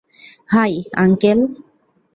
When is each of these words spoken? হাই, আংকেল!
হাই, 0.49 0.73
আংকেল! 0.95 1.39